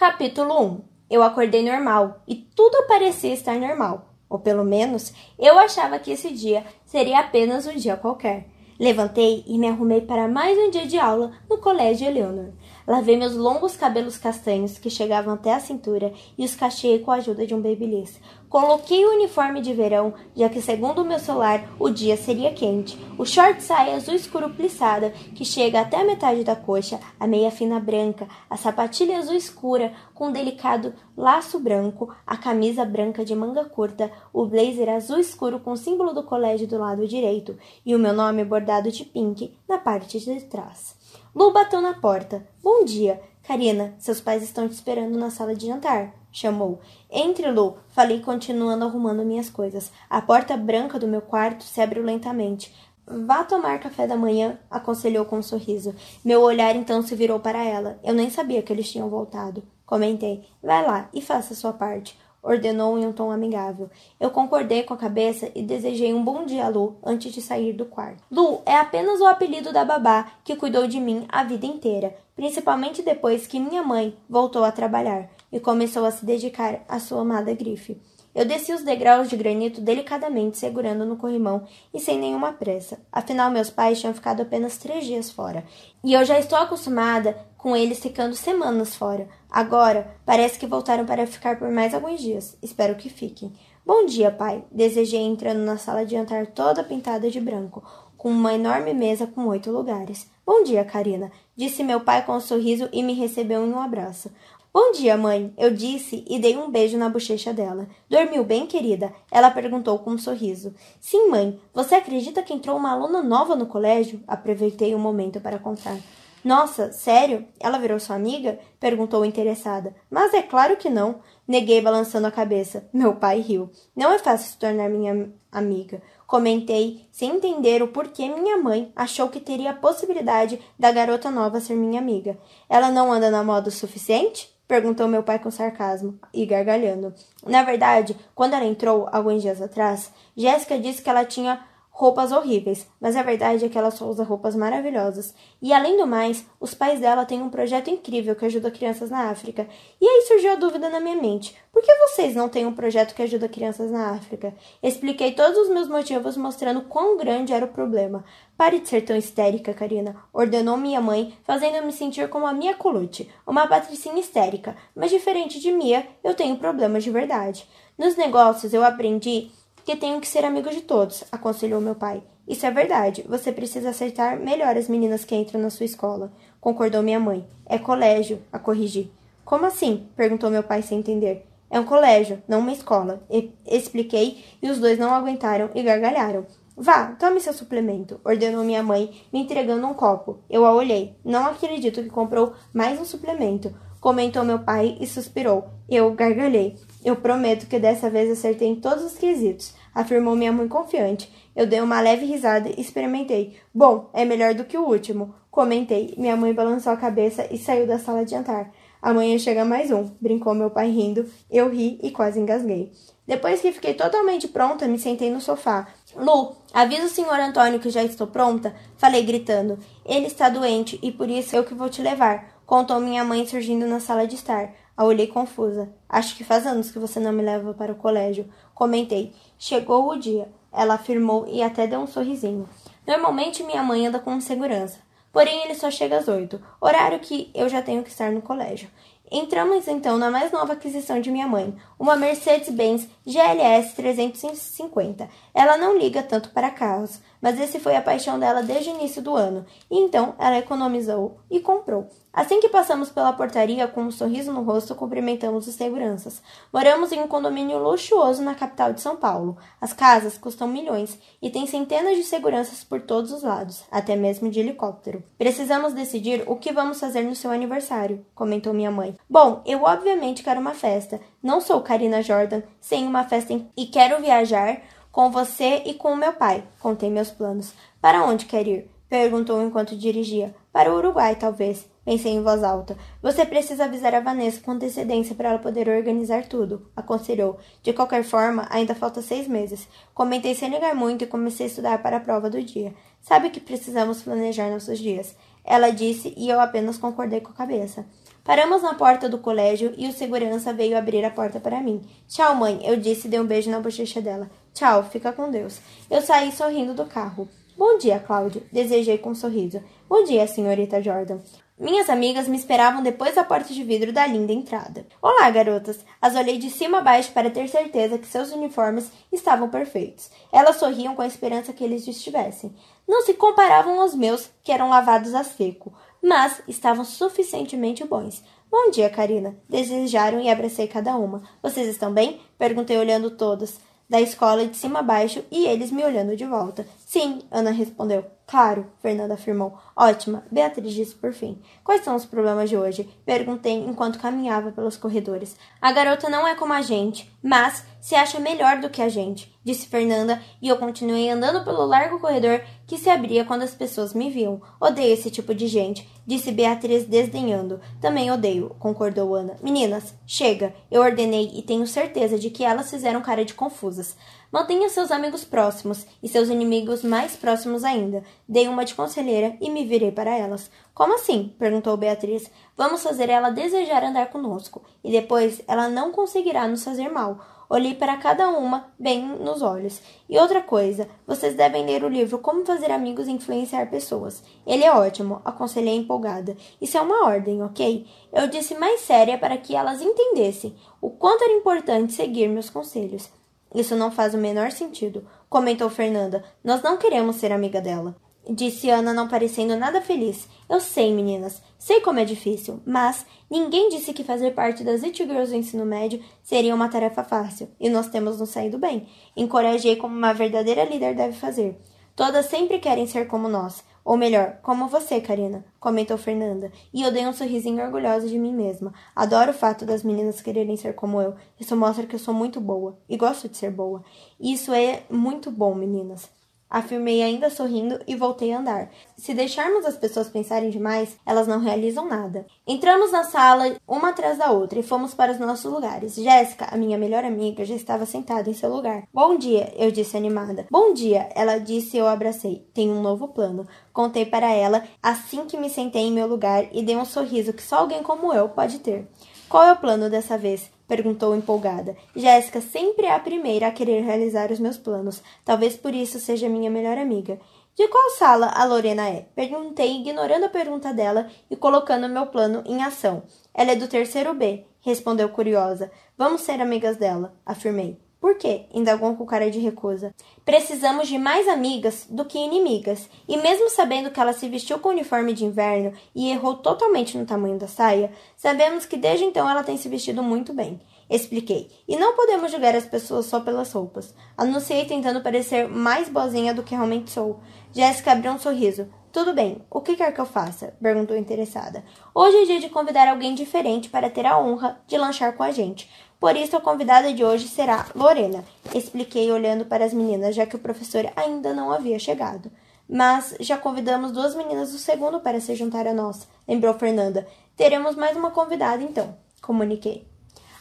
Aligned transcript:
Capítulo 0.00 0.58
1 0.58 0.80
Eu 1.10 1.22
acordei 1.22 1.62
normal 1.62 2.22
e 2.26 2.34
tudo 2.34 2.86
parecia 2.88 3.34
estar 3.34 3.60
normal. 3.60 4.14
Ou 4.30 4.38
pelo 4.38 4.64
menos 4.64 5.12
eu 5.38 5.58
achava 5.58 5.98
que 5.98 6.10
esse 6.10 6.32
dia 6.32 6.64
seria 6.86 7.20
apenas 7.20 7.66
um 7.66 7.76
dia 7.76 7.98
qualquer. 7.98 8.48
Levantei 8.78 9.44
e 9.46 9.58
me 9.58 9.68
arrumei 9.68 10.00
para 10.00 10.26
mais 10.26 10.56
um 10.56 10.70
dia 10.70 10.86
de 10.86 10.98
aula 10.98 11.32
no 11.50 11.58
Colégio 11.58 12.08
Eleanor. 12.08 12.54
Lavei 12.86 13.14
meus 13.14 13.36
longos 13.36 13.76
cabelos 13.76 14.16
castanhos 14.16 14.78
que 14.78 14.88
chegavam 14.88 15.34
até 15.34 15.52
a 15.52 15.60
cintura 15.60 16.14
e 16.38 16.46
os 16.46 16.56
cacheei 16.56 17.00
com 17.00 17.10
a 17.10 17.16
ajuda 17.16 17.46
de 17.46 17.54
um 17.54 17.60
babyliss. 17.60 18.18
Coloquei 18.50 19.06
o 19.06 19.14
uniforme 19.14 19.60
de 19.60 19.72
verão, 19.72 20.12
já 20.34 20.48
que, 20.48 20.60
segundo 20.60 21.02
o 21.02 21.04
meu 21.04 21.20
celular, 21.20 21.70
o 21.78 21.88
dia 21.88 22.16
seria 22.16 22.52
quente. 22.52 22.98
O 23.16 23.24
short 23.24 23.62
saia 23.62 23.94
azul 23.94 24.12
escuro 24.12 24.50
plissada, 24.50 25.10
que 25.36 25.44
chega 25.44 25.80
até 25.80 26.00
a 26.00 26.04
metade 26.04 26.42
da 26.42 26.56
coxa, 26.56 26.98
a 27.20 27.28
meia 27.28 27.52
fina 27.52 27.78
branca, 27.78 28.26
a 28.50 28.56
sapatilha 28.56 29.18
azul 29.18 29.36
escura 29.36 29.92
com 30.12 30.26
um 30.26 30.32
delicado 30.32 30.92
laço 31.16 31.60
branco, 31.60 32.12
a 32.26 32.36
camisa 32.36 32.84
branca 32.84 33.24
de 33.24 33.36
manga 33.36 33.64
curta, 33.64 34.10
o 34.32 34.44
blazer 34.44 34.88
azul 34.88 35.20
escuro 35.20 35.60
com 35.60 35.70
o 35.70 35.76
símbolo 35.76 36.12
do 36.12 36.24
colégio 36.24 36.66
do 36.66 36.76
lado 36.76 37.06
direito 37.06 37.56
e 37.86 37.94
o 37.94 38.00
meu 38.00 38.12
nome 38.12 38.44
bordado 38.44 38.90
de 38.90 39.04
pink 39.04 39.56
na 39.68 39.78
parte 39.78 40.18
de 40.18 40.40
trás. 40.40 40.96
Lu 41.32 41.52
bateu 41.52 41.80
na 41.80 41.94
porta. 41.94 42.44
Bom 42.60 42.84
dia. 42.84 43.20
Karina, 43.44 43.94
seus 44.00 44.20
pais 44.20 44.42
estão 44.42 44.66
te 44.68 44.72
esperando 44.72 45.16
na 45.16 45.30
sala 45.30 45.54
de 45.54 45.68
jantar. 45.68 46.19
Chamou. 46.32 46.80
Entre, 47.10 47.50
Lu. 47.50 47.76
Falei, 47.88 48.20
continuando 48.20 48.84
arrumando 48.84 49.24
minhas 49.24 49.50
coisas. 49.50 49.90
A 50.08 50.22
porta 50.22 50.56
branca 50.56 50.98
do 50.98 51.08
meu 51.08 51.20
quarto 51.20 51.64
se 51.64 51.80
abriu 51.80 52.02
lentamente. 52.02 52.74
Vá 53.06 53.42
tomar 53.42 53.80
café 53.80 54.06
da 54.06 54.16
manhã, 54.16 54.58
aconselhou 54.70 55.24
com 55.24 55.38
um 55.38 55.42
sorriso. 55.42 55.94
Meu 56.24 56.42
olhar 56.42 56.76
então 56.76 57.02
se 57.02 57.14
virou 57.14 57.40
para 57.40 57.64
ela. 57.64 57.98
Eu 58.04 58.14
nem 58.14 58.30
sabia 58.30 58.62
que 58.62 58.72
eles 58.72 58.90
tinham 58.90 59.08
voltado. 59.08 59.62
Comentei. 59.84 60.46
Vai 60.62 60.86
lá 60.86 61.08
e 61.12 61.20
faça 61.20 61.54
sua 61.54 61.72
parte 61.72 62.16
ordenou 62.42 62.98
em 62.98 63.06
um 63.06 63.12
tom 63.12 63.30
amigável. 63.30 63.90
Eu 64.18 64.30
concordei 64.30 64.82
com 64.82 64.94
a 64.94 64.96
cabeça 64.96 65.50
e 65.54 65.62
desejei 65.62 66.14
um 66.14 66.24
bom 66.24 66.44
dia 66.44 66.66
a 66.66 66.68
Lu 66.68 66.96
antes 67.04 67.32
de 67.32 67.40
sair 67.40 67.72
do 67.72 67.84
quarto. 67.84 68.22
Lu 68.30 68.62
é 68.64 68.76
apenas 68.76 69.20
o 69.20 69.26
apelido 69.26 69.72
da 69.72 69.84
babá 69.84 70.32
que 70.44 70.56
cuidou 70.56 70.86
de 70.86 70.98
mim 70.98 71.26
a 71.28 71.44
vida 71.44 71.66
inteira, 71.66 72.16
principalmente 72.34 73.02
depois 73.02 73.46
que 73.46 73.60
minha 73.60 73.82
mãe 73.82 74.16
voltou 74.28 74.64
a 74.64 74.72
trabalhar 74.72 75.28
e 75.52 75.60
começou 75.60 76.04
a 76.04 76.10
se 76.10 76.24
dedicar 76.24 76.84
à 76.88 76.98
sua 76.98 77.22
amada 77.22 77.54
grife. 77.54 78.00
Eu 78.32 78.44
desci 78.44 78.72
os 78.72 78.84
degraus 78.84 79.28
de 79.28 79.36
granito 79.36 79.80
delicadamente, 79.80 80.56
segurando 80.56 81.04
no 81.04 81.16
corrimão 81.16 81.66
e 81.92 81.98
sem 81.98 82.16
nenhuma 82.18 82.52
pressa. 82.52 83.00
Afinal, 83.10 83.50
meus 83.50 83.70
pais 83.70 83.98
tinham 83.98 84.14
ficado 84.14 84.42
apenas 84.42 84.78
três 84.78 85.04
dias 85.04 85.32
fora. 85.32 85.64
E 86.04 86.12
eu 86.12 86.24
já 86.24 86.38
estou 86.38 86.56
acostumada 86.56 87.36
com 87.58 87.76
eles 87.76 87.98
ficando 87.98 88.36
semanas 88.36 88.94
fora. 88.94 89.28
Agora, 89.50 90.16
parece 90.24 90.58
que 90.58 90.66
voltaram 90.66 91.04
para 91.04 91.26
ficar 91.26 91.58
por 91.58 91.70
mais 91.70 91.92
alguns 91.92 92.20
dias. 92.20 92.56
Espero 92.62 92.94
que 92.94 93.10
fiquem. 93.10 93.52
Bom 93.84 94.06
dia, 94.06 94.30
pai. 94.30 94.64
Desejei 94.70 95.20
entrando 95.20 95.64
na 95.64 95.76
sala 95.76 96.06
de 96.06 96.12
jantar 96.12 96.46
toda 96.46 96.84
pintada 96.84 97.28
de 97.28 97.40
branco, 97.40 97.82
com 98.16 98.30
uma 98.30 98.54
enorme 98.54 98.94
mesa 98.94 99.26
com 99.26 99.46
oito 99.48 99.72
lugares. 99.72 100.30
Bom 100.46 100.62
dia, 100.62 100.84
Karina, 100.84 101.32
disse 101.56 101.82
meu 101.82 102.00
pai 102.00 102.24
com 102.24 102.36
um 102.36 102.40
sorriso 102.40 102.88
e 102.92 103.02
me 103.02 103.14
recebeu 103.14 103.66
em 103.66 103.72
um 103.72 103.80
abraço. 103.80 104.30
Bom 104.72 104.92
dia, 104.92 105.16
mãe, 105.16 105.52
eu 105.58 105.74
disse 105.74 106.24
e 106.28 106.38
dei 106.38 106.56
um 106.56 106.70
beijo 106.70 106.96
na 106.96 107.08
bochecha 107.08 107.52
dela. 107.52 107.88
Dormiu 108.08 108.44
bem, 108.44 108.68
querida? 108.68 109.12
Ela 109.28 109.50
perguntou 109.50 109.98
com 109.98 110.12
um 110.12 110.18
sorriso. 110.18 110.72
Sim, 111.00 111.28
mãe. 111.28 111.60
Você 111.74 111.96
acredita 111.96 112.40
que 112.40 112.54
entrou 112.54 112.76
uma 112.76 112.92
aluna 112.92 113.20
nova 113.20 113.56
no 113.56 113.66
colégio? 113.66 114.22
Aproveitei 114.28 114.94
o 114.94 114.96
um 114.96 115.00
momento 115.00 115.40
para 115.40 115.58
contar. 115.58 115.98
Nossa, 116.44 116.92
sério? 116.92 117.48
Ela 117.58 117.78
virou 117.78 117.98
sua 117.98 118.14
amiga? 118.14 118.60
perguntou 118.78 119.24
interessada. 119.24 119.92
Mas 120.08 120.32
é 120.34 120.40
claro 120.40 120.76
que 120.76 120.88
não. 120.88 121.18
Neguei 121.48 121.80
balançando 121.80 122.28
a 122.28 122.30
cabeça. 122.30 122.88
Meu 122.92 123.16
pai 123.16 123.40
riu. 123.40 123.72
Não 123.96 124.12
é 124.12 124.20
fácil 124.20 124.52
se 124.52 124.56
tornar 124.56 124.88
minha 124.88 125.32
amiga. 125.50 126.00
Comentei, 126.28 127.08
sem 127.10 127.30
entender 127.30 127.82
o 127.82 127.88
porquê 127.88 128.28
minha 128.28 128.56
mãe 128.56 128.92
achou 128.94 129.28
que 129.28 129.40
teria 129.40 129.70
a 129.70 129.76
possibilidade 129.76 130.60
da 130.78 130.92
garota 130.92 131.28
nova 131.28 131.58
ser 131.58 131.74
minha 131.74 132.00
amiga. 132.00 132.38
Ela 132.68 132.88
não 132.88 133.12
anda 133.12 133.32
na 133.32 133.42
moda 133.42 133.68
o 133.68 133.72
suficiente? 133.72 134.59
Perguntou 134.70 135.08
meu 135.08 135.24
pai 135.24 135.40
com 135.40 135.50
sarcasmo 135.50 136.16
e 136.32 136.46
gargalhando. 136.46 137.12
Na 137.44 137.64
verdade, 137.64 138.16
quando 138.36 138.54
ela 138.54 138.64
entrou, 138.64 139.08
alguns 139.10 139.42
dias 139.42 139.60
atrás, 139.60 140.12
Jéssica 140.36 140.78
disse 140.78 141.02
que 141.02 141.10
ela 141.10 141.24
tinha 141.24 141.60
roupas 142.00 142.32
horríveis, 142.32 142.88
mas 142.98 143.14
a 143.14 143.22
verdade 143.22 143.66
é 143.66 143.68
que 143.68 143.76
ela 143.76 143.90
só 143.90 144.06
usa 144.06 144.24
roupas 144.24 144.56
maravilhosas. 144.56 145.34
E 145.60 145.70
além 145.70 145.98
do 145.98 146.06
mais, 146.06 146.46
os 146.58 146.72
pais 146.72 146.98
dela 146.98 147.26
têm 147.26 147.42
um 147.42 147.50
projeto 147.50 147.90
incrível 147.90 148.34
que 148.34 148.46
ajuda 148.46 148.70
crianças 148.70 149.10
na 149.10 149.28
África. 149.28 149.68
E 150.00 150.08
aí 150.08 150.22
surgiu 150.26 150.52
a 150.52 150.54
dúvida 150.54 150.88
na 150.88 150.98
minha 150.98 151.16
mente: 151.16 151.54
por 151.70 151.82
que 151.82 151.94
vocês 151.96 152.34
não 152.34 152.48
têm 152.48 152.64
um 152.64 152.72
projeto 152.72 153.14
que 153.14 153.20
ajuda 153.20 153.50
crianças 153.50 153.90
na 153.90 154.12
África? 154.12 154.54
Expliquei 154.82 155.32
todos 155.32 155.58
os 155.58 155.68
meus 155.68 155.88
motivos 155.88 156.38
mostrando 156.38 156.80
quão 156.80 157.18
grande 157.18 157.52
era 157.52 157.66
o 157.66 157.68
problema. 157.68 158.24
Pare 158.56 158.80
de 158.80 158.88
ser 158.88 159.02
tão 159.02 159.14
histérica, 159.14 159.74
Karina, 159.74 160.16
ordenou 160.32 160.78
minha 160.78 161.02
mãe, 161.02 161.34
fazendo-me 161.44 161.92
sentir 161.92 162.30
como 162.30 162.46
a 162.46 162.52
Mia 162.54 162.72
Colucci, 162.74 163.30
uma 163.46 163.66
patricinha 163.66 164.18
histérica, 164.18 164.74
mas 164.96 165.10
diferente 165.10 165.60
de 165.60 165.70
Mia, 165.70 166.06
eu 166.24 166.32
tenho 166.32 166.56
problemas 166.56 167.04
de 167.04 167.10
verdade. 167.10 167.68
Nos 167.98 168.16
negócios 168.16 168.72
eu 168.72 168.82
aprendi 168.82 169.50
que 169.84 169.96
tenho 169.96 170.20
que 170.20 170.28
ser 170.28 170.44
amigo 170.44 170.70
de 170.70 170.82
todos, 170.82 171.24
aconselhou 171.30 171.80
meu 171.80 171.94
pai. 171.94 172.22
Isso 172.46 172.66
é 172.66 172.70
verdade. 172.70 173.24
Você 173.28 173.52
precisa 173.52 173.90
aceitar 173.90 174.38
melhor 174.38 174.76
as 174.76 174.88
meninas 174.88 175.24
que 175.24 175.36
entram 175.36 175.60
na 175.60 175.70
sua 175.70 175.86
escola, 175.86 176.32
concordou 176.60 177.02
minha 177.02 177.20
mãe. 177.20 177.46
É 177.66 177.78
colégio, 177.78 178.40
a 178.52 178.58
corrigi. 178.58 179.10
Como 179.44 179.66
assim? 179.66 180.08
perguntou 180.16 180.50
meu 180.50 180.62
pai 180.62 180.82
sem 180.82 180.98
entender. 180.98 181.46
É 181.70 181.78
um 181.78 181.84
colégio, 181.84 182.42
não 182.48 182.58
uma 182.58 182.72
escola. 182.72 183.22
E 183.30 183.52
expliquei 183.66 184.44
e 184.60 184.68
os 184.68 184.80
dois 184.80 184.98
não 184.98 185.14
aguentaram 185.14 185.70
e 185.74 185.82
gargalharam. 185.82 186.44
Vá, 186.82 187.14
tome 187.18 187.42
seu 187.42 187.52
suplemento, 187.52 188.18
ordenou 188.24 188.64
minha 188.64 188.82
mãe, 188.82 189.10
me 189.30 189.40
entregando 189.40 189.86
um 189.86 189.92
copo. 189.92 190.38
Eu 190.48 190.64
a 190.64 190.72
olhei. 190.72 191.14
Não 191.22 191.44
acredito 191.44 192.02
que 192.02 192.08
comprou 192.08 192.54
mais 192.72 192.98
um 192.98 193.04
suplemento, 193.04 193.74
comentou 194.00 194.42
meu 194.46 194.60
pai 194.60 194.96
e 194.98 195.06
suspirou. 195.06 195.68
Eu 195.90 196.10
gargalhei. 196.14 196.78
Eu 197.04 197.16
prometo 197.16 197.66
que 197.66 197.78
dessa 197.78 198.08
vez 198.08 198.30
acertei 198.30 198.66
em 198.66 198.76
todos 198.76 199.04
os 199.04 199.18
quesitos, 199.18 199.74
afirmou 199.94 200.34
minha 200.34 200.52
mãe 200.52 200.66
confiante. 200.68 201.30
Eu 201.54 201.66
dei 201.66 201.82
uma 201.82 202.00
leve 202.00 202.24
risada 202.24 202.70
e 202.70 202.80
experimentei. 202.80 203.58
Bom, 203.74 204.08
é 204.14 204.24
melhor 204.24 204.54
do 204.54 204.64
que 204.64 204.78
o 204.78 204.88
último, 204.88 205.34
comentei. 205.50 206.14
Minha 206.16 206.34
mãe 206.34 206.54
balançou 206.54 206.94
a 206.94 206.96
cabeça 206.96 207.46
e 207.52 207.58
saiu 207.58 207.86
da 207.86 207.98
sala 207.98 208.24
de 208.24 208.30
jantar. 208.30 208.72
Amanhã 209.02 209.38
chega 209.38 209.64
mais 209.64 209.90
um, 209.90 210.10
brincou 210.20 210.54
meu 210.54 210.70
pai 210.70 210.90
rindo. 210.90 211.26
Eu 211.50 211.68
ri 211.68 211.98
e 212.02 212.10
quase 212.10 212.40
engasguei. 212.40 212.92
Depois 213.26 213.60
que 213.60 213.70
fiquei 213.70 213.94
totalmente 213.94 214.48
pronta, 214.48 214.88
me 214.88 214.98
sentei 214.98 215.30
no 215.30 215.40
sofá. 215.40 215.86
Lu, 216.16 216.56
avisa 216.72 217.06
o 217.06 217.08
senhor 217.08 217.38
Antônio 217.38 217.78
que 217.78 217.90
já 217.90 218.02
estou 218.02 218.26
pronta? 218.26 218.74
Falei 218.96 219.22
gritando. 219.22 219.78
Ele 220.04 220.26
está 220.26 220.48
doente 220.48 220.98
e 221.02 221.12
por 221.12 221.28
isso 221.28 221.54
eu 221.54 221.64
que 221.64 221.74
vou 221.74 221.88
te 221.88 222.02
levar, 222.02 222.60
contou 222.66 223.00
minha 223.00 223.24
mãe 223.24 223.46
surgindo 223.46 223.86
na 223.86 224.00
sala 224.00 224.26
de 224.26 224.34
estar. 224.34 224.72
A 224.96 225.04
olhei 225.04 225.26
confusa. 225.26 225.88
Acho 226.08 226.36
que 226.36 226.44
faz 226.44 226.66
anos 226.66 226.90
que 226.90 226.98
você 226.98 227.18
não 227.18 227.32
me 227.32 227.42
leva 227.42 227.72
para 227.72 227.92
o 227.92 227.96
colégio. 227.96 228.48
Comentei. 228.74 229.32
Chegou 229.58 230.10
o 230.10 230.18
dia. 230.18 230.48
Ela 230.72 230.94
afirmou 230.94 231.46
e 231.48 231.62
até 231.62 231.86
deu 231.86 232.00
um 232.00 232.06
sorrisinho. 232.06 232.68
Normalmente 233.06 233.62
minha 233.62 233.82
mãe 233.82 234.06
anda 234.06 234.18
com 234.18 234.40
segurança. 234.40 234.98
Porém, 235.32 235.64
ele 235.64 235.74
só 235.74 235.90
chega 235.90 236.18
às 236.18 236.26
oito, 236.26 236.60
horário 236.80 237.20
que 237.20 237.50
eu 237.54 237.68
já 237.68 237.80
tenho 237.80 238.02
que 238.02 238.10
estar 238.10 238.32
no 238.32 238.42
colégio. 238.42 238.90
Entramos 239.30 239.86
então 239.86 240.18
na 240.18 240.28
mais 240.28 240.50
nova 240.50 240.72
aquisição 240.72 241.20
de 241.20 241.30
minha 241.30 241.46
mãe, 241.46 241.72
uma 241.98 242.16
Mercedes-Benz 242.16 243.06
GLS 243.24 243.94
350. 243.94 245.28
Ela 245.54 245.76
não 245.76 245.96
liga 245.96 246.20
tanto 246.20 246.50
para 246.50 246.70
carros, 246.70 247.20
mas 247.40 247.58
esse 247.60 247.78
foi 247.78 247.96
a 247.96 248.02
paixão 248.02 248.38
dela 248.38 248.62
desde 248.62 248.90
o 248.90 248.94
início 248.94 249.22
do 249.22 249.34
ano, 249.34 249.64
e 249.90 249.98
então 249.98 250.34
ela 250.38 250.58
economizou 250.58 251.40
e 251.50 251.60
comprou. 251.60 252.08
Assim 252.32 252.60
que 252.60 252.68
passamos 252.68 253.10
pela 253.10 253.32
portaria, 253.32 253.88
com 253.88 254.02
um 254.02 254.10
sorriso 254.10 254.52
no 254.52 254.62
rosto, 254.62 254.94
cumprimentamos 254.94 255.66
os 255.66 255.74
seguranças. 255.74 256.40
Moramos 256.72 257.10
em 257.10 257.20
um 257.20 257.26
condomínio 257.26 257.78
luxuoso 257.78 258.40
na 258.40 258.54
capital 258.54 258.92
de 258.92 259.00
São 259.00 259.16
Paulo. 259.16 259.56
As 259.80 259.92
casas 259.92 260.38
custam 260.38 260.68
milhões 260.68 261.18
e 261.42 261.50
tem 261.50 261.66
centenas 261.66 262.16
de 262.16 262.22
seguranças 262.22 262.84
por 262.84 263.00
todos 263.00 263.32
os 263.32 263.42
lados, 263.42 263.82
até 263.90 264.14
mesmo 264.14 264.48
de 264.48 264.60
helicóptero. 264.60 265.24
Precisamos 265.36 265.92
decidir 265.92 266.44
o 266.46 266.54
que 266.54 266.72
vamos 266.72 267.00
fazer 267.00 267.22
no 267.22 267.34
seu 267.34 267.50
aniversário, 267.50 268.24
comentou 268.32 268.72
minha 268.72 268.92
mãe. 268.92 269.16
Bom, 269.28 269.60
eu 269.66 269.82
obviamente 269.82 270.44
quero 270.44 270.60
uma 270.60 270.74
festa. 270.74 271.20
Não 271.42 271.60
sou 271.60 271.80
Karina 271.80 272.22
Jordan 272.22 272.62
sem 272.80 273.08
uma 273.08 273.24
festa 273.24 273.60
e 273.76 273.86
quero 273.86 274.20
viajar 274.20 274.82
com 275.10 275.30
você 275.30 275.82
e 275.86 275.94
com 275.94 276.12
o 276.12 276.16
meu 276.16 276.32
pai. 276.32 276.64
Contei 276.80 277.10
meus 277.10 277.30
planos. 277.30 277.72
Para 278.00 278.24
onde 278.24 278.46
quer 278.46 278.66
ir? 278.66 278.90
Perguntou 279.08 279.60
enquanto 279.62 279.96
dirigia. 279.96 280.54
Para 280.72 280.92
o 280.92 280.96
Uruguai, 280.96 281.34
talvez. 281.34 281.88
Pensei 282.04 282.32
em 282.32 282.42
voz 282.42 282.64
alta. 282.64 282.96
Você 283.22 283.44
precisa 283.44 283.84
avisar 283.84 284.14
a 284.14 284.20
Vanessa 284.20 284.60
com 284.60 284.70
antecedência 284.70 285.34
para 285.34 285.50
ela 285.50 285.58
poder 285.58 285.88
organizar 285.88 286.46
tudo, 286.46 286.88
aconselhou. 286.96 287.58
De 287.82 287.92
qualquer 287.92 288.24
forma, 288.24 288.66
ainda 288.70 288.94
falta 288.94 289.20
seis 289.20 289.46
meses. 289.46 289.86
Comentei 290.14 290.54
sem 290.54 290.70
ligar 290.70 290.94
muito 290.94 291.24
e 291.24 291.26
comecei 291.26 291.66
a 291.66 291.68
estudar 291.68 292.02
para 292.02 292.16
a 292.16 292.20
prova 292.20 292.48
do 292.48 292.62
dia. 292.62 292.94
Sabe 293.20 293.50
que 293.50 293.60
precisamos 293.60 294.22
planejar 294.22 294.70
nossos 294.70 294.98
dias. 294.98 295.36
Ela 295.64 295.90
disse 295.90 296.32
e 296.36 296.48
eu 296.48 296.58
apenas 296.58 296.96
concordei 296.96 297.40
com 297.40 297.50
a 297.50 297.54
cabeça. 297.54 298.06
Paramos 298.42 298.82
na 298.82 298.94
porta 298.94 299.28
do 299.28 299.38
colégio 299.38 299.92
e 299.98 300.08
o 300.08 300.12
segurança 300.12 300.72
veio 300.72 300.96
abrir 300.96 301.24
a 301.24 301.30
porta 301.30 301.60
para 301.60 301.80
mim. 301.80 302.00
Tchau, 302.26 302.54
mãe, 302.54 302.80
eu 302.82 302.96
disse 302.96 303.28
e 303.28 303.30
dei 303.30 303.38
um 303.38 303.46
beijo 303.46 303.70
na 303.70 303.78
bochecha 303.78 304.20
dela. 304.20 304.50
Tchau, 304.74 305.04
fica 305.04 305.32
com 305.32 305.50
Deus. 305.50 305.80
Eu 306.10 306.22
saí 306.22 306.52
sorrindo 306.52 306.94
do 306.94 307.06
carro. 307.06 307.48
Bom 307.76 307.98
dia, 307.98 308.18
Cláudio, 308.18 308.62
desejei 308.72 309.18
com 309.18 309.30
um 309.30 309.34
sorriso. 309.34 309.82
Bom 310.08 310.24
dia, 310.24 310.46
senhorita 310.46 311.02
Jordan. 311.02 311.38
Minhas 311.78 312.10
amigas 312.10 312.46
me 312.46 312.58
esperavam 312.58 313.02
depois 313.02 313.34
da 313.34 313.42
porta 313.42 313.72
de 313.72 313.82
vidro 313.82 314.12
da 314.12 314.26
linda 314.26 314.52
entrada. 314.52 315.06
Olá, 315.22 315.50
garotas! 315.50 316.04
As 316.20 316.34
olhei 316.34 316.58
de 316.58 316.68
cima 316.68 316.98
a 316.98 317.00
baixo 317.00 317.32
para 317.32 317.48
ter 317.48 317.68
certeza 317.68 318.18
que 318.18 318.26
seus 318.26 318.52
uniformes 318.52 319.10
estavam 319.32 319.70
perfeitos. 319.70 320.30
Elas 320.52 320.76
sorriam 320.76 321.14
com 321.14 321.22
a 321.22 321.26
esperança 321.26 321.72
que 321.72 321.82
eles 321.82 322.06
estivessem. 322.06 322.74
Não 323.08 323.22
se 323.22 323.32
comparavam 323.32 323.98
aos 324.00 324.14
meus, 324.14 324.50
que 324.62 324.72
eram 324.72 324.90
lavados 324.90 325.34
a 325.34 325.42
seco 325.42 325.92
mas 326.22 326.62
estavam 326.68 327.04
suficientemente 327.04 328.04
bons. 328.04 328.42
Bom 328.70 328.90
dia, 328.90 329.10
Karina. 329.10 329.56
Desejaram 329.68 330.40
e 330.40 330.50
abracei 330.50 330.86
cada 330.86 331.16
uma. 331.16 331.42
Vocês 331.62 331.88
estão 331.88 332.12
bem? 332.12 332.40
Perguntei 332.58 332.96
olhando 332.98 333.30
todas, 333.30 333.80
da 334.10 334.20
escola 334.20 334.66
de 334.66 334.76
cima 334.76 334.98
a 334.98 335.02
baixo 335.02 335.44
e 335.52 335.66
eles 335.66 335.92
me 335.92 336.04
olhando 336.04 336.36
de 336.36 336.44
volta. 336.44 336.84
Sim, 337.06 337.42
Ana 337.48 337.70
respondeu. 337.70 338.24
Claro, 338.44 338.84
Fernanda 339.00 339.34
afirmou. 339.34 339.78
Ótima, 339.94 340.42
Beatriz 340.50 340.92
disse 340.92 341.14
por 341.14 341.32
fim. 341.32 341.62
Quais 341.84 342.02
são 342.02 342.16
os 342.16 342.26
problemas 342.26 342.68
de 342.68 342.76
hoje? 342.76 343.08
Perguntei 343.24 343.72
enquanto 343.72 344.18
caminhava 344.18 344.72
pelos 344.72 344.96
corredores. 344.96 345.56
A 345.80 345.92
garota 345.92 346.28
não 346.28 346.44
é 346.44 346.56
como 346.56 346.72
a 346.72 346.82
gente, 346.82 347.32
mas 347.40 347.84
se 348.00 348.14
acha 348.14 348.40
melhor 348.40 348.80
do 348.80 348.88
que 348.88 349.02
a 349.02 349.08
gente, 349.08 349.54
disse 349.64 349.86
Fernanda, 349.86 350.42
e 350.60 350.68
eu 350.68 350.78
continuei 350.78 351.28
andando 351.28 351.64
pelo 351.64 351.84
largo 351.84 352.18
corredor 352.18 352.62
que 352.86 352.96
se 352.96 353.10
abria 353.10 353.44
quando 353.44 353.62
as 353.62 353.74
pessoas 353.74 354.14
me 354.14 354.30
viam. 354.30 354.60
Odeio 354.80 355.12
esse 355.12 355.30
tipo 355.30 355.54
de 355.54 355.66
gente, 355.66 356.08
disse 356.26 356.50
Beatriz 356.50 357.04
desdenhando. 357.04 357.80
Também 358.00 358.30
odeio, 358.30 358.74
concordou 358.78 359.34
Ana. 359.34 359.56
Meninas, 359.62 360.14
chega, 360.26 360.74
eu 360.90 361.02
ordenei 361.02 361.52
e 361.54 361.62
tenho 361.62 361.86
certeza 361.86 362.38
de 362.38 362.50
que 362.50 362.64
elas 362.64 362.90
fizeram 362.90 363.20
cara 363.20 363.44
de 363.44 363.54
confusas. 363.54 364.16
Mantenha 364.52 364.88
seus 364.88 365.12
amigos 365.12 365.44
próximos 365.44 366.04
e 366.20 366.28
seus 366.28 366.48
inimigos 366.48 367.04
mais 367.04 367.36
próximos 367.36 367.84
ainda. 367.84 368.24
Dei 368.48 368.66
uma 368.66 368.84
de 368.84 368.94
conselheira 368.94 369.56
e 369.60 369.70
me 369.70 369.84
virei 369.84 370.10
para 370.10 370.36
elas. 370.36 370.68
Como 370.92 371.14
assim? 371.14 371.54
perguntou 371.56 371.96
Beatriz. 371.96 372.50
Vamos 372.76 373.02
fazer 373.02 373.28
ela 373.28 373.50
desejar 373.50 374.02
andar 374.02 374.30
conosco, 374.30 374.82
e 375.04 375.12
depois 375.12 375.62
ela 375.68 375.88
não 375.88 376.10
conseguirá 376.10 376.66
nos 376.66 376.82
fazer 376.82 377.08
mal. 377.08 377.59
Olhei 377.70 377.94
para 377.94 378.16
cada 378.16 378.48
uma 378.48 378.92
bem 378.98 379.24
nos 379.24 379.62
olhos. 379.62 380.02
E 380.28 380.36
outra 380.36 380.60
coisa, 380.60 381.08
vocês 381.24 381.54
devem 381.54 381.86
ler 381.86 382.02
o 382.02 382.08
livro 382.08 382.40
Como 382.40 382.66
Fazer 382.66 382.90
Amigos 382.90 383.28
e 383.28 383.30
Influenciar 383.30 383.88
Pessoas. 383.88 384.42
Ele 384.66 384.82
é 384.82 384.92
ótimo, 384.92 385.40
aconselhei 385.44 385.94
empolgada. 385.94 386.56
Isso 386.80 386.98
é 386.98 387.00
uma 387.00 387.24
ordem, 387.26 387.62
ok? 387.62 388.08
Eu 388.32 388.48
disse 388.48 388.74
mais 388.74 389.02
séria 389.02 389.38
para 389.38 389.56
que 389.56 389.76
elas 389.76 390.02
entendessem 390.02 390.74
o 391.00 391.10
quanto 391.10 391.44
era 391.44 391.52
importante 391.52 392.12
seguir 392.12 392.48
meus 392.48 392.68
conselhos. 392.68 393.30
Isso 393.72 393.94
não 393.94 394.10
faz 394.10 394.34
o 394.34 394.38
menor 394.38 394.72
sentido, 394.72 395.24
comentou 395.48 395.88
Fernanda. 395.88 396.42
Nós 396.64 396.82
não 396.82 396.96
queremos 396.96 397.36
ser 397.36 397.52
amiga 397.52 397.80
dela. 397.80 398.16
Disse 398.52 398.90
Ana, 398.90 399.14
não 399.14 399.28
parecendo 399.28 399.76
nada 399.76 400.00
feliz. 400.00 400.48
Eu 400.68 400.80
sei, 400.80 401.14
meninas, 401.14 401.62
sei 401.78 402.00
como 402.00 402.18
é 402.18 402.24
difícil, 402.24 402.80
mas 402.84 403.24
ninguém 403.48 403.88
disse 403.90 404.12
que 404.12 404.24
fazer 404.24 404.54
parte 404.54 404.82
das 404.82 405.04
It 405.04 405.22
Girls 405.22 405.52
do 405.52 405.56
ensino 405.56 405.86
médio 405.86 406.20
seria 406.42 406.74
uma 406.74 406.88
tarefa 406.88 407.22
fácil, 407.22 407.68
e 407.78 407.88
nós 407.88 408.08
temos 408.08 408.40
nos 408.40 408.50
saído 408.50 408.76
bem. 408.76 409.06
Encorajei 409.36 409.94
como 409.94 410.16
uma 410.16 410.34
verdadeira 410.34 410.82
líder 410.82 411.14
deve 411.14 411.36
fazer. 411.36 411.80
Todas 412.16 412.46
sempre 412.46 412.80
querem 412.80 413.06
ser 413.06 413.28
como 413.28 413.48
nós. 413.48 413.84
Ou 414.04 414.16
melhor, 414.16 414.58
como 414.62 414.88
você, 414.88 415.20
Karina, 415.20 415.64
comentou 415.78 416.18
Fernanda, 416.18 416.72
e 416.92 417.02
eu 417.02 417.12
dei 417.12 417.24
um 417.28 417.32
sorrisinho 417.32 417.84
orgulhosa 417.84 418.26
de 418.26 418.36
mim 418.36 418.52
mesma. 418.52 418.92
Adoro 419.14 419.52
o 419.52 419.54
fato 419.54 419.86
das 419.86 420.02
meninas 420.02 420.42
quererem 420.42 420.76
ser 420.76 420.96
como 420.96 421.22
eu. 421.22 421.36
Isso 421.60 421.76
mostra 421.76 422.04
que 422.04 422.16
eu 422.16 422.18
sou 422.18 422.34
muito 422.34 422.60
boa, 422.60 422.98
e 423.08 423.16
gosto 423.16 423.48
de 423.48 423.56
ser 423.56 423.70
boa. 423.70 424.02
Isso 424.40 424.72
é 424.72 425.04
muito 425.08 425.52
bom, 425.52 425.72
meninas. 425.72 426.39
Afirmei 426.70 427.20
ainda 427.20 427.50
sorrindo 427.50 427.98
e 428.06 428.14
voltei 428.14 428.52
a 428.52 428.60
andar. 428.60 428.90
Se 429.16 429.34
deixarmos 429.34 429.84
as 429.84 429.96
pessoas 429.96 430.28
pensarem 430.28 430.70
demais, 430.70 431.18
elas 431.26 431.48
não 431.48 431.58
realizam 431.58 432.06
nada. 432.06 432.46
Entramos 432.64 433.10
na 433.10 433.24
sala, 433.24 433.76
uma 433.88 434.10
atrás 434.10 434.38
da 434.38 434.52
outra, 434.52 434.78
e 434.78 434.84
fomos 434.84 435.12
para 435.12 435.32
os 435.32 435.38
nossos 435.40 435.70
lugares. 435.70 436.14
Jéssica, 436.14 436.68
a 436.70 436.76
minha 436.76 436.96
melhor 436.96 437.24
amiga, 437.24 437.64
já 437.64 437.74
estava 437.74 438.06
sentada 438.06 438.48
em 438.48 438.54
seu 438.54 438.72
lugar. 438.72 439.02
Bom 439.12 439.36
dia, 439.36 439.72
eu 439.76 439.90
disse 439.90 440.16
animada. 440.16 440.66
Bom 440.70 440.94
dia, 440.94 441.28
ela 441.34 441.58
disse 441.58 441.96
e 441.96 442.00
eu 442.00 442.06
abracei. 442.06 442.64
Tenho 442.72 442.94
um 442.94 443.02
novo 443.02 443.26
plano. 443.28 443.66
Contei 443.92 444.24
para 444.24 444.52
ela 444.52 444.84
assim 445.02 445.46
que 445.46 445.56
me 445.56 445.68
sentei 445.68 446.02
em 446.02 446.12
meu 446.12 446.28
lugar 446.28 446.68
e 446.70 446.82
dei 446.84 446.96
um 446.96 447.04
sorriso 447.04 447.52
que 447.52 447.62
só 447.62 447.78
alguém 447.78 448.02
como 448.02 448.32
eu 448.32 448.48
pode 448.48 448.78
ter. 448.78 449.08
Qual 449.48 449.64
é 449.64 449.72
o 449.72 449.76
plano 449.76 450.08
dessa 450.08 450.38
vez? 450.38 450.70
Perguntou 450.90 451.36
empolgada. 451.36 451.96
Jéssica 452.16 452.60
sempre 452.60 453.06
é 453.06 453.14
a 453.14 453.20
primeira 453.20 453.68
a 453.68 453.70
querer 453.70 454.02
realizar 454.02 454.50
os 454.50 454.58
meus 454.58 454.76
planos. 454.76 455.22
Talvez 455.44 455.76
por 455.76 455.94
isso 455.94 456.18
seja 456.18 456.48
minha 456.48 456.68
melhor 456.68 456.98
amiga. 456.98 457.38
De 457.76 457.86
qual 457.86 458.10
sala 458.10 458.48
a 458.48 458.64
Lorena 458.64 459.08
é? 459.08 459.26
Perguntei, 459.36 459.98
ignorando 460.00 460.46
a 460.46 460.48
pergunta 460.48 460.92
dela 460.92 461.30
e 461.48 461.54
colocando 461.54 462.08
meu 462.08 462.26
plano 462.26 462.64
em 462.66 462.82
ação. 462.82 463.22
Ela 463.54 463.70
é 463.70 463.76
do 463.76 463.86
terceiro 463.86 464.34
B, 464.34 464.64
respondeu 464.80 465.28
curiosa. 465.28 465.92
Vamos 466.18 466.40
ser 466.40 466.60
amigas 466.60 466.96
dela, 466.96 467.32
afirmei. 467.46 467.96
Por 468.20 468.36
quê? 468.36 468.66
indagou 468.74 469.16
com 469.16 469.24
cara 469.24 469.50
de 469.50 469.58
recusa. 469.58 470.14
Precisamos 470.44 471.08
de 471.08 471.16
mais 471.16 471.48
amigas 471.48 472.06
do 472.10 472.24
que 472.24 472.38
inimigas, 472.38 473.08
e 473.26 473.36
mesmo 473.38 473.70
sabendo 473.70 474.10
que 474.10 474.20
ela 474.20 474.34
se 474.34 474.46
vestiu 474.46 474.78
com 474.78 474.90
uniforme 474.90 475.32
de 475.32 475.46
inverno 475.46 475.94
e 476.14 476.30
errou 476.30 476.56
totalmente 476.56 477.16
no 477.16 477.24
tamanho 477.24 477.58
da 477.58 477.66
saia, 477.66 478.12
sabemos 478.36 478.84
que 478.84 478.98
desde 478.98 479.24
então 479.24 479.48
ela 479.48 479.64
tem 479.64 479.78
se 479.78 479.88
vestido 479.88 480.22
muito 480.22 480.52
bem. 480.52 480.78
Expliquei. 481.10 481.68
E 481.88 481.96
não 481.96 482.14
podemos 482.14 482.52
julgar 482.52 482.76
as 482.76 482.86
pessoas 482.86 483.26
só 483.26 483.40
pelas 483.40 483.72
roupas. 483.72 484.14
Anunciei 484.38 484.84
tentando 484.84 485.20
parecer 485.20 485.68
mais 485.68 486.08
boazinha 486.08 486.54
do 486.54 486.62
que 486.62 486.74
realmente 486.74 487.10
sou. 487.10 487.40
Jéssica 487.72 488.12
abriu 488.12 488.30
um 488.30 488.38
sorriso. 488.38 488.88
Tudo 489.12 489.32
bem, 489.32 489.60
o 489.68 489.80
que 489.80 489.96
quer 489.96 490.14
que 490.14 490.20
eu 490.20 490.24
faça? 490.24 490.72
perguntou 490.80 491.16
interessada. 491.16 491.82
Hoje 492.14 492.36
é 492.36 492.44
dia 492.44 492.60
de 492.60 492.68
convidar 492.68 493.08
alguém 493.08 493.34
diferente 493.34 493.88
para 493.88 494.08
ter 494.08 494.24
a 494.24 494.38
honra 494.38 494.80
de 494.86 494.96
lanchar 494.96 495.32
com 495.32 495.42
a 495.42 495.50
gente. 495.50 495.90
Por 496.20 496.36
isso, 496.36 496.56
a 496.56 496.60
convidada 496.60 497.12
de 497.12 497.24
hoje 497.24 497.48
será 497.48 497.86
Lorena, 497.94 498.44
expliquei 498.74 499.32
olhando 499.32 499.64
para 499.64 499.84
as 499.84 499.92
meninas, 499.92 500.36
já 500.36 500.46
que 500.46 500.54
o 500.54 500.60
professor 500.60 501.10
ainda 501.16 501.52
não 501.52 501.72
havia 501.72 501.98
chegado. 501.98 502.52
Mas 502.86 503.34
já 503.40 503.56
convidamos 503.56 504.12
duas 504.12 504.34
meninas 504.34 504.70
do 504.70 504.78
segundo 504.78 505.20
para 505.20 505.40
se 505.40 505.54
juntar 505.54 505.86
a 505.86 505.94
nós, 505.94 506.28
lembrou 506.46 506.74
Fernanda. 506.74 507.26
Teremos 507.56 507.96
mais 507.96 508.16
uma 508.16 508.30
convidada 508.30 508.82
então, 508.82 509.16
comuniquei. 509.40 510.09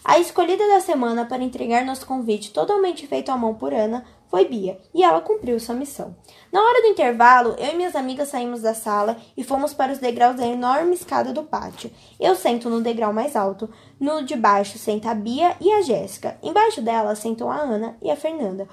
A 0.03 0.17
escolhida 0.17 0.65
da 0.67 0.79
semana 0.79 1.25
para 1.25 1.43
entregar 1.43 1.85
nosso 1.85 2.05
convite 2.05 2.51
totalmente 2.51 3.05
feito 3.05 3.31
à 3.31 3.37
mão 3.37 3.53
por 3.53 3.73
Ana 3.73 4.05
foi 4.29 4.45
Bia, 4.45 4.79
e 4.93 5.03
ela 5.03 5.21
cumpriu 5.21 5.59
sua 5.59 5.75
missão. 5.75 6.15
Na 6.51 6.61
hora 6.61 6.81
do 6.81 6.87
intervalo, 6.87 7.55
eu 7.57 7.73
e 7.73 7.75
minhas 7.75 7.95
amigas 7.95 8.29
saímos 8.29 8.61
da 8.61 8.73
sala 8.73 9.17
e 9.35 9.43
fomos 9.43 9.73
para 9.73 9.91
os 9.91 9.97
degraus 9.97 10.37
da 10.37 10.47
enorme 10.47 10.93
escada 10.93 11.33
do 11.33 11.43
pátio. 11.43 11.91
Eu 12.19 12.35
sento 12.35 12.69
no 12.69 12.81
degrau 12.81 13.11
mais 13.11 13.35
alto, 13.35 13.69
no 13.99 14.23
de 14.23 14.35
baixo 14.35 14.77
senta 14.77 15.11
a 15.11 15.13
Bia 15.13 15.55
e 15.59 15.71
a 15.71 15.81
Jéssica. 15.81 16.37
Embaixo 16.41 16.81
dela 16.81 17.15
sentam 17.15 17.51
a 17.51 17.57
Ana 17.57 17.97
e 18.01 18.09
a 18.09 18.15
Fernanda. 18.15 18.67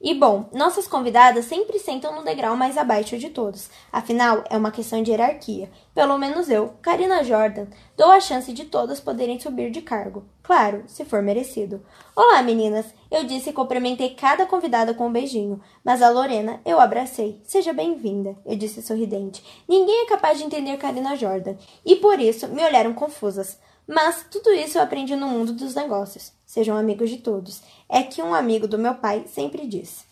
E 0.00 0.14
bom, 0.14 0.48
nossas 0.52 0.88
convidadas 0.88 1.44
sempre 1.44 1.78
sentam 1.78 2.14
no 2.14 2.24
degrau 2.24 2.56
mais 2.56 2.78
abaixo 2.78 3.18
de 3.18 3.28
todos. 3.28 3.68
Afinal, 3.92 4.42
é 4.48 4.56
uma 4.56 4.70
questão 4.70 5.02
de 5.02 5.10
hierarquia. 5.10 5.70
Pelo 5.94 6.16
menos 6.16 6.48
eu, 6.48 6.72
Karina 6.80 7.22
Jordan, 7.22 7.66
dou 7.96 8.10
a 8.10 8.20
chance 8.20 8.50
de 8.52 8.64
todas 8.64 8.98
poderem 8.98 9.38
subir 9.38 9.70
de 9.70 9.82
cargo. 9.82 10.24
Claro, 10.42 10.84
se 10.86 11.04
for 11.04 11.22
merecido. 11.22 11.84
Olá, 12.16 12.42
meninas! 12.42 12.86
Eu 13.10 13.24
disse 13.24 13.50
e 13.50 13.52
cumprimentei 13.52 14.14
cada 14.14 14.46
convidada 14.46 14.94
com 14.94 15.08
um 15.08 15.12
beijinho, 15.12 15.60
mas 15.84 16.00
a 16.00 16.08
Lorena 16.08 16.60
eu 16.64 16.80
abracei. 16.80 17.40
Seja 17.44 17.72
bem-vinda, 17.72 18.36
eu 18.46 18.56
disse 18.56 18.82
sorridente. 18.82 19.44
Ninguém 19.68 20.04
é 20.04 20.06
capaz 20.06 20.38
de 20.38 20.44
entender 20.44 20.76
Karina 20.78 21.14
Jordan, 21.14 21.56
e 21.84 21.96
por 21.96 22.18
isso 22.18 22.48
me 22.48 22.64
olharam 22.64 22.94
confusas. 22.94 23.58
Mas 23.92 24.24
tudo 24.30 24.52
isso 24.52 24.78
eu 24.78 24.82
aprendi 24.82 25.16
no 25.16 25.26
mundo 25.26 25.52
dos 25.52 25.74
negócios. 25.74 26.32
Sejam 26.46 26.76
amigos 26.76 27.10
de 27.10 27.16
todos. 27.16 27.60
É 27.88 28.04
que 28.04 28.22
um 28.22 28.32
amigo 28.32 28.68
do 28.68 28.78
meu 28.78 28.94
pai 28.94 29.24
sempre 29.26 29.66
disse. 29.66 30.04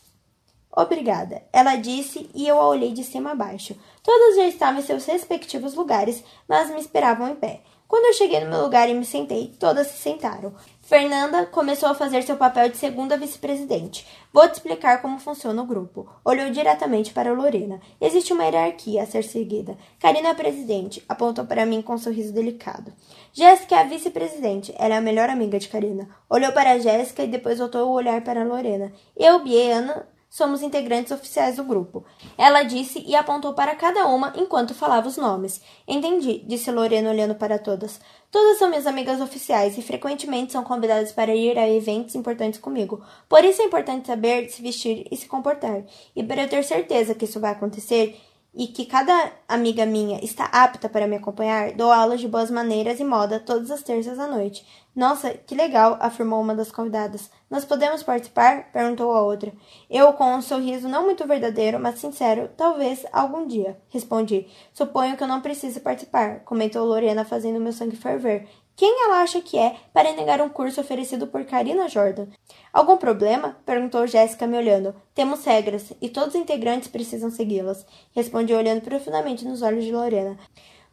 Obrigada, 0.73 1.45
ela 1.53 1.77
disse 1.77 2.29
e 2.35 2.47
eu 2.47 2.61
a 2.61 2.69
olhei 2.69 2.93
de 2.93 3.05
cima 3.05 3.31
a 3.31 3.35
baixo. 3.37 3.77
Todas 4.03 4.35
já 4.35 4.49
estavam 4.49 4.81
em 4.81 4.85
seus 4.85 5.07
respectivos 5.07 5.75
lugares, 5.75 6.25
mas 6.49 6.71
me 6.71 6.81
esperavam 6.81 7.29
em 7.29 7.37
pé. 7.37 7.63
Quando 7.87 8.07
eu 8.07 8.15
cheguei 8.15 8.41
no 8.41 8.51
meu 8.51 8.63
lugar 8.63 8.89
e 8.89 8.95
me 8.95 9.05
sentei, 9.05 9.55
todas 9.61 9.87
se 9.87 9.99
sentaram. 9.99 10.53
Fernanda 10.89 11.45
começou 11.45 11.91
a 11.91 11.95
fazer 11.95 12.23
seu 12.23 12.39
papel 12.39 12.71
de 12.71 12.79
segunda 12.79 13.15
vice-presidente. 13.15 14.07
Vou 14.33 14.49
te 14.49 14.55
explicar 14.55 15.03
como 15.03 15.19
funciona 15.19 15.61
o 15.61 15.67
grupo. 15.67 16.09
Olhou 16.25 16.49
diretamente 16.49 17.13
para 17.13 17.35
Lorena. 17.35 17.79
Existe 18.01 18.33
uma 18.33 18.45
hierarquia 18.45 19.03
a 19.03 19.07
ser 19.07 19.23
seguida. 19.23 19.77
Karina 20.01 20.31
é 20.31 20.35
presidente, 20.35 21.05
apontou 21.07 21.45
para 21.45 21.67
mim 21.67 21.83
com 21.83 21.93
um 21.93 21.99
sorriso 21.99 22.33
delicado. 22.33 22.91
Jéssica 23.35 23.77
é 23.77 23.81
a 23.81 23.85
vice-presidente. 23.85 24.75
Ela 24.79 24.95
é 24.95 24.97
a 24.97 25.03
melhor 25.03 25.29
amiga 25.29 25.59
de 25.59 25.69
Karina. 25.69 26.09
Olhou 26.27 26.53
para 26.53 26.79
Jéssica 26.79 27.23
e 27.23 27.29
depois 27.29 27.59
voltou 27.59 27.87
o 27.87 27.93
olhar 27.93 28.23
para 28.23 28.43
Lorena. 28.43 28.91
Eu, 29.15 29.41
Bia 29.41 29.65
e 29.65 29.71
Ana 29.71 30.09
somos 30.31 30.63
integrantes 30.63 31.11
oficiais 31.11 31.57
do 31.57 31.65
grupo. 31.65 32.05
Ela 32.37 32.63
disse 32.63 33.03
e 33.07 33.17
apontou 33.17 33.55
para 33.55 33.75
cada 33.75 34.07
uma 34.07 34.33
enquanto 34.37 34.75
falava 34.75 35.09
os 35.09 35.17
nomes. 35.17 35.61
Entendi, 35.87 36.45
disse 36.47 36.71
Lorena 36.71 37.11
olhando 37.11 37.35
para 37.35 37.59
todas. 37.59 38.01
Todas 38.31 38.59
são 38.59 38.69
minhas 38.69 38.87
amigas 38.87 39.21
oficiais 39.21 39.79
e 39.79 39.83
frequentemente 39.83 40.53
são 40.53 40.63
convidadas 40.63 41.13
para 41.13 41.35
ir 41.35 41.59
a 41.59 41.69
eventos 41.69 42.15
importantes 42.15 42.61
comigo. 42.61 43.03
Por 43.29 43.43
isso 43.43 43.63
é 43.63 43.65
importante 43.65 44.07
saber 44.07 44.51
se 44.51 44.61
vestir 44.61 45.07
e 45.11 45.17
se 45.17 45.27
comportar. 45.27 45.83
E 46.15 46.23
para 46.23 46.43
eu 46.43 46.49
ter 46.49 46.63
certeza 46.63 47.15
que 47.15 47.25
isso 47.25 47.41
vai 47.41 47.53
acontecer, 47.53 48.21
e 48.55 48.67
que 48.67 48.87
cada 48.87 49.33
amiga 49.47 49.87
minha 49.87 50.19
está 50.25 50.47
apta 50.47 50.89
para 50.89 51.07
me 51.07 51.17
acompanhar, 51.17 51.73
dou 51.73 51.93
aulas 51.93 52.21
de 52.21 52.27
boas 52.27 52.51
maneiras 52.51 52.99
e 52.99 53.05
moda 53.05 53.39
todas 53.39 53.71
as 53.71 53.83
terças 53.83 54.19
à 54.19 54.27
noite. 54.27 54.67
Nossa, 54.99 55.33
que 55.33 55.55
legal! 55.55 55.97
afirmou 56.01 56.41
uma 56.41 56.57
das 56.57 56.73
convidadas. 56.73 57.31
Nós 57.49 57.65
podemos 57.65 58.03
participar? 58.03 58.73
perguntou 58.73 59.13
a 59.13 59.23
outra. 59.23 59.53
Eu, 59.89 60.13
com 60.15 60.35
um 60.35 60.43
sorriso 60.43 60.89
não 60.89 61.05
muito 61.05 61.25
verdadeiro, 61.25 61.79
mas 61.79 62.01
sincero, 62.01 62.51
talvez 62.57 63.07
algum 63.13 63.47
dia, 63.47 63.79
respondi. 63.91 64.49
Suponho 64.75 65.17
que 65.17 65.23
eu 65.23 65.29
não 65.29 65.41
precise 65.41 65.79
participar, 65.79 66.41
comentou 66.41 66.85
Lorena, 66.85 67.25
fazendo 67.25 67.61
meu 67.61 67.73
sangue 67.73 67.95
ferver. 67.95 68.49
Quem 68.75 69.05
ela 69.05 69.23
acha 69.23 69.41
que 69.41 69.57
é 69.57 69.77
para 69.93 70.13
negar 70.15 70.41
um 70.41 70.49
curso 70.49 70.81
oferecido 70.81 71.29
por 71.29 71.45
Karina 71.45 71.89
Jordan? 71.89 72.27
Algum 72.73 72.97
problema? 72.97 73.57
perguntou 73.65 74.05
Jéssica 74.05 74.49
me 74.49 74.57
olhando. 74.57 74.97
Temos 75.15 75.45
regras 75.45 75.93
e 76.03 76.09
todos 76.09 76.35
os 76.35 76.41
integrantes 76.41 76.89
precisam 76.89 77.31
segui-las. 77.31 77.87
Respondi 78.17 78.53
olhando 78.53 78.81
profundamente 78.81 79.45
nos 79.45 79.63
olhos 79.63 79.85
de 79.85 79.93
Lorena. 79.93 80.37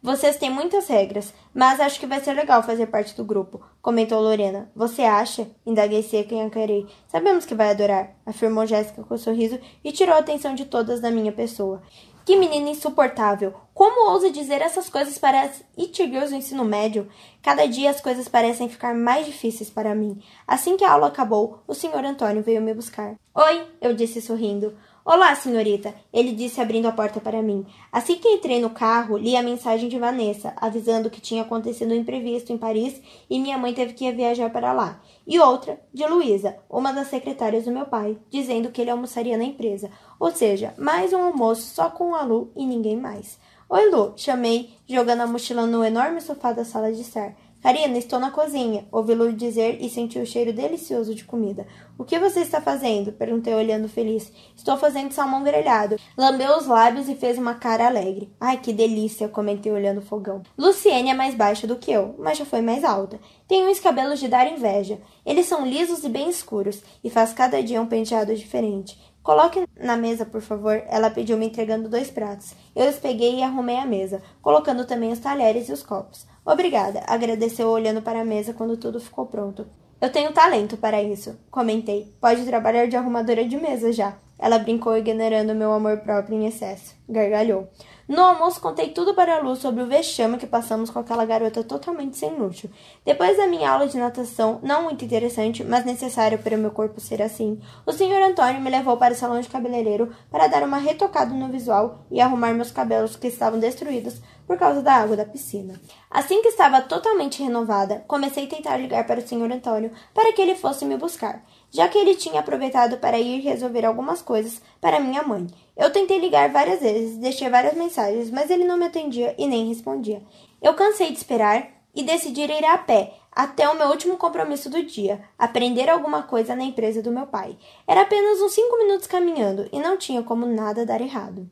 Vocês 0.06 0.36
têm 0.36 0.48
muitas 0.48 0.86
regras, 0.86 1.34
mas 1.52 1.80
acho 1.80 1.98
que 1.98 2.06
vai 2.06 2.20
ser 2.20 2.32
legal 2.32 2.62
fazer 2.62 2.86
parte 2.86 3.16
do 3.16 3.24
grupo, 3.24 3.60
comentou 3.82 4.20
Lorena. 4.20 4.70
Você 4.72 5.02
acha? 5.02 5.48
Indaguei 5.66 6.00
seca 6.00 6.32
e 6.32 6.38
encarei. 6.38 6.86
Sabemos 7.08 7.44
que 7.44 7.56
vai 7.56 7.70
adorar, 7.70 8.14
afirmou 8.24 8.64
Jéssica 8.66 9.02
com 9.02 9.16
um 9.16 9.18
sorriso 9.18 9.58
e 9.82 9.90
tirou 9.90 10.14
a 10.14 10.20
atenção 10.20 10.54
de 10.54 10.64
todas 10.64 11.00
da 11.00 11.10
minha 11.10 11.32
pessoa. 11.32 11.82
Que 12.24 12.36
menina 12.36 12.70
insuportável! 12.70 13.52
Como 13.74 14.12
ousa 14.12 14.30
dizer 14.30 14.62
essas 14.62 14.88
coisas 14.88 15.18
para 15.18 15.42
as 15.42 15.64
It 15.76 15.96
Girls 15.96 16.30
do 16.30 16.36
ensino 16.36 16.64
médio? 16.64 17.08
Cada 17.42 17.66
dia 17.66 17.90
as 17.90 18.00
coisas 18.00 18.28
parecem 18.28 18.68
ficar 18.68 18.94
mais 18.94 19.26
difíceis 19.26 19.70
para 19.70 19.92
mim. 19.92 20.22
Assim 20.46 20.76
que 20.76 20.84
a 20.84 20.92
aula 20.92 21.08
acabou, 21.08 21.64
o 21.66 21.74
senhor 21.74 22.04
Antônio 22.04 22.44
veio 22.44 22.62
me 22.62 22.72
buscar. 22.72 23.16
Oi, 23.34 23.66
eu 23.80 23.92
disse 23.92 24.22
sorrindo. 24.22 24.72
Olá, 25.08 25.36
senhorita, 25.36 25.94
ele 26.12 26.32
disse 26.32 26.60
abrindo 26.60 26.86
a 26.86 26.92
porta 26.92 27.20
para 27.20 27.40
mim. 27.40 27.64
Assim 27.92 28.16
que 28.16 28.28
entrei 28.28 28.60
no 28.60 28.70
carro, 28.70 29.16
li 29.16 29.36
a 29.36 29.42
mensagem 29.42 29.88
de 29.88 30.00
Vanessa, 30.00 30.52
avisando 30.56 31.08
que 31.08 31.20
tinha 31.20 31.42
acontecido 31.42 31.92
um 31.92 31.96
imprevisto 31.96 32.52
em 32.52 32.58
Paris 32.58 33.00
e 33.30 33.38
minha 33.38 33.56
mãe 33.56 33.72
teve 33.72 33.92
que 33.92 34.10
viajar 34.10 34.50
para 34.50 34.72
lá. 34.72 35.00
E 35.24 35.38
outra, 35.38 35.80
de 35.94 36.04
Luísa, 36.08 36.56
uma 36.68 36.92
das 36.92 37.06
secretárias 37.06 37.66
do 37.66 37.70
meu 37.70 37.86
pai, 37.86 38.18
dizendo 38.28 38.72
que 38.72 38.80
ele 38.80 38.90
almoçaria 38.90 39.38
na 39.38 39.44
empresa. 39.44 39.92
Ou 40.18 40.32
seja, 40.32 40.74
mais 40.76 41.12
um 41.12 41.22
almoço 41.22 41.72
só 41.72 41.88
com 41.88 42.12
a 42.12 42.22
Lu 42.22 42.50
e 42.56 42.66
ninguém 42.66 42.96
mais. 42.96 43.38
Oi, 43.68 43.88
Lu, 43.88 44.12
chamei, 44.16 44.70
jogando 44.88 45.20
a 45.20 45.26
mochila 45.28 45.66
no 45.66 45.84
enorme 45.84 46.20
sofá 46.20 46.50
da 46.50 46.64
sala 46.64 46.92
de 46.92 47.02
estar. 47.02 47.32
Karina, 47.66 47.98
estou 47.98 48.20
na 48.20 48.30
cozinha, 48.30 48.86
ouvi-lo 48.92 49.32
dizer 49.32 49.78
e 49.80 49.90
senti 49.90 50.20
o 50.20 50.24
cheiro 50.24 50.52
delicioso 50.52 51.12
de 51.16 51.24
comida. 51.24 51.66
O 51.98 52.04
que 52.04 52.16
você 52.16 52.38
está 52.38 52.60
fazendo? 52.60 53.10
perguntei 53.10 53.52
olhando 53.52 53.88
feliz. 53.88 54.32
Estou 54.56 54.76
fazendo 54.76 55.10
salmão 55.10 55.42
grelhado. 55.42 55.96
Lambeu 56.16 56.56
os 56.58 56.68
lábios 56.68 57.08
e 57.08 57.16
fez 57.16 57.36
uma 57.36 57.54
cara 57.56 57.88
alegre. 57.88 58.32
Ai, 58.40 58.58
que 58.58 58.72
delícia, 58.72 59.28
comentei 59.28 59.72
olhando 59.72 59.98
o 59.98 60.06
fogão. 60.06 60.44
Luciene 60.56 61.10
é 61.10 61.14
mais 61.14 61.34
baixa 61.34 61.66
do 61.66 61.74
que 61.74 61.90
eu, 61.90 62.14
mas 62.20 62.38
já 62.38 62.44
foi 62.44 62.60
mais 62.60 62.84
alta. 62.84 63.18
Tem 63.48 63.66
uns 63.68 63.80
cabelos 63.80 64.20
de 64.20 64.28
dar 64.28 64.46
inveja. 64.46 65.00
Eles 65.24 65.46
são 65.46 65.66
lisos 65.66 66.04
e 66.04 66.08
bem 66.08 66.30
escuros, 66.30 66.80
e 67.02 67.10
faz 67.10 67.32
cada 67.32 67.60
dia 67.60 67.82
um 67.82 67.86
penteado 67.86 68.32
diferente. 68.36 68.96
Coloque 69.26 69.66
na 69.76 69.96
mesa, 69.96 70.24
por 70.24 70.40
favor. 70.40 70.80
Ela 70.86 71.10
pediu, 71.10 71.36
me 71.36 71.46
entregando 71.46 71.88
dois 71.88 72.08
pratos. 72.08 72.54
Eu 72.76 72.88
os 72.88 72.94
peguei 72.94 73.40
e 73.40 73.42
arrumei 73.42 73.76
a 73.76 73.84
mesa, 73.84 74.22
colocando 74.40 74.86
também 74.86 75.10
os 75.10 75.18
talheres 75.18 75.68
e 75.68 75.72
os 75.72 75.82
copos. 75.82 76.28
Obrigada, 76.44 77.02
agradeceu 77.08 77.68
olhando 77.68 78.00
para 78.00 78.20
a 78.20 78.24
mesa 78.24 78.54
quando 78.54 78.76
tudo 78.76 79.00
ficou 79.00 79.26
pronto. 79.26 79.66
Eu 80.00 80.12
tenho 80.12 80.32
talento 80.32 80.76
para 80.76 81.02
isso, 81.02 81.36
comentei. 81.50 82.14
Pode 82.20 82.44
trabalhar 82.44 82.86
de 82.86 82.96
arrumadora 82.96 83.44
de 83.44 83.56
mesa 83.56 83.92
já. 83.92 84.16
Ela 84.38 84.60
brincou, 84.60 84.96
ignorando 84.96 85.56
meu 85.56 85.72
amor 85.72 85.98
próprio 86.02 86.38
em 86.38 86.46
excesso. 86.46 86.94
Gargalhou. 87.08 87.68
No 88.08 88.22
almoço, 88.22 88.60
contei 88.60 88.90
tudo 88.90 89.14
para 89.14 89.36
a 89.36 89.40
Lu 89.40 89.56
sobre 89.56 89.82
o 89.82 89.86
vexame 89.86 90.38
que 90.38 90.46
passamos 90.46 90.90
com 90.90 91.00
aquela 91.00 91.24
garota 91.24 91.64
totalmente 91.64 92.16
sem 92.16 92.36
luxo. 92.36 92.70
Depois 93.04 93.36
da 93.36 93.48
minha 93.48 93.68
aula 93.68 93.88
de 93.88 93.98
natação, 93.98 94.60
não 94.62 94.84
muito 94.84 95.04
interessante, 95.04 95.64
mas 95.64 95.84
necessária 95.84 96.38
para 96.38 96.54
o 96.54 96.58
meu 96.58 96.70
corpo 96.70 97.00
ser 97.00 97.20
assim, 97.20 97.60
o 97.84 97.90
senhor 97.90 98.22
Antônio 98.22 98.60
me 98.60 98.70
levou 98.70 98.96
para 98.96 99.12
o 99.12 99.16
salão 99.16 99.40
de 99.40 99.48
cabeleireiro 99.48 100.14
para 100.30 100.46
dar 100.46 100.62
uma 100.62 100.78
retocada 100.78 101.34
no 101.34 101.48
visual 101.48 102.06
e 102.08 102.20
arrumar 102.20 102.54
meus 102.54 102.70
cabelos 102.70 103.16
que 103.16 103.26
estavam 103.26 103.58
destruídos 103.58 104.20
por 104.46 104.56
causa 104.56 104.80
da 104.80 104.92
água 104.92 105.16
da 105.16 105.24
piscina. 105.24 105.74
Assim 106.08 106.40
que 106.42 106.48
estava 106.48 106.80
totalmente 106.82 107.42
renovada, 107.42 108.04
comecei 108.06 108.44
a 108.44 108.48
tentar 108.48 108.76
ligar 108.76 109.04
para 109.04 109.18
o 109.18 109.26
senhor 109.26 109.50
Antônio 109.50 109.90
para 110.14 110.32
que 110.32 110.40
ele 110.40 110.54
fosse 110.54 110.84
me 110.84 110.96
buscar 110.96 111.42
já 111.70 111.88
que 111.88 111.98
ele 111.98 112.14
tinha 112.16 112.40
aproveitado 112.40 112.96
para 112.96 113.18
ir 113.18 113.40
resolver 113.40 113.84
algumas 113.84 114.22
coisas 114.22 114.62
para 114.80 115.00
minha 115.00 115.22
mãe. 115.22 115.46
Eu 115.76 115.90
tentei 115.90 116.18
ligar 116.18 116.50
várias 116.50 116.80
vezes, 116.80 117.18
deixei 117.18 117.50
várias 117.50 117.74
mensagens, 117.74 118.30
mas 118.30 118.50
ele 118.50 118.64
não 118.64 118.78
me 118.78 118.86
atendia 118.86 119.34
e 119.36 119.46
nem 119.46 119.68
respondia. 119.68 120.22
Eu 120.62 120.72
cansei 120.72 121.10
de 121.10 121.18
esperar 121.18 121.68
e 121.94 122.02
decidi 122.02 122.42
ir 122.42 122.64
a 122.64 122.78
pé 122.78 123.12
até 123.30 123.68
o 123.68 123.76
meu 123.76 123.88
último 123.88 124.16
compromisso 124.16 124.70
do 124.70 124.82
dia, 124.82 125.22
aprender 125.38 125.90
alguma 125.90 126.22
coisa 126.22 126.56
na 126.56 126.64
empresa 126.64 127.02
do 127.02 127.12
meu 127.12 127.26
pai. 127.26 127.58
Era 127.86 128.00
apenas 128.00 128.40
uns 128.40 128.52
cinco 128.52 128.78
minutos 128.78 129.06
caminhando 129.06 129.68
e 129.70 129.78
não 129.78 129.98
tinha 129.98 130.22
como 130.22 130.46
nada 130.46 130.86
dar 130.86 131.02
errado. 131.02 131.46